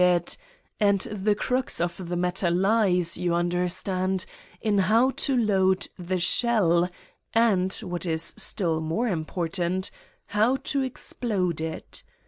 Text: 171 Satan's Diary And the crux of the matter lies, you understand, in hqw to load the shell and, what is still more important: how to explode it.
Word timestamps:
171 0.01 0.33
Satan's 0.33 0.79
Diary 0.79 0.89
And 1.15 1.25
the 1.27 1.35
crux 1.35 1.79
of 1.79 2.07
the 2.09 2.15
matter 2.15 2.49
lies, 2.49 3.17
you 3.19 3.35
understand, 3.35 4.25
in 4.59 4.77
hqw 4.79 5.15
to 5.17 5.37
load 5.37 5.89
the 5.99 6.17
shell 6.17 6.89
and, 7.35 7.71
what 7.73 8.07
is 8.07 8.33
still 8.35 8.81
more 8.81 9.07
important: 9.07 9.91
how 10.25 10.55
to 10.55 10.81
explode 10.81 11.61
it. 11.61 12.01